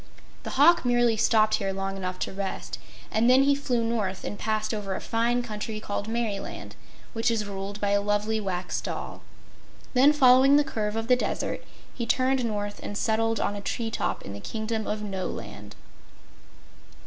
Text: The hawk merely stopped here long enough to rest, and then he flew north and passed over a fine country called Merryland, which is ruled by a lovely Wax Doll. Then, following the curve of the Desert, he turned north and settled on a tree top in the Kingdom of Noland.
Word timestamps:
The 0.41 0.49
hawk 0.57 0.83
merely 0.83 1.15
stopped 1.15 1.53
here 1.57 1.71
long 1.71 1.95
enough 1.95 2.17
to 2.21 2.33
rest, 2.33 2.79
and 3.11 3.29
then 3.29 3.43
he 3.43 3.53
flew 3.53 3.83
north 3.83 4.23
and 4.23 4.39
passed 4.39 4.73
over 4.73 4.95
a 4.95 4.99
fine 4.99 5.43
country 5.43 5.79
called 5.79 6.07
Merryland, 6.07 6.75
which 7.13 7.29
is 7.29 7.45
ruled 7.45 7.79
by 7.79 7.91
a 7.91 8.01
lovely 8.01 8.39
Wax 8.39 8.81
Doll. 8.81 9.21
Then, 9.93 10.11
following 10.11 10.55
the 10.55 10.63
curve 10.63 10.95
of 10.95 11.07
the 11.07 11.15
Desert, 11.15 11.63
he 11.93 12.07
turned 12.07 12.43
north 12.43 12.79
and 12.81 12.97
settled 12.97 13.39
on 13.39 13.55
a 13.55 13.61
tree 13.61 13.91
top 13.91 14.23
in 14.23 14.33
the 14.33 14.39
Kingdom 14.39 14.87
of 14.87 15.03
Noland. 15.03 15.75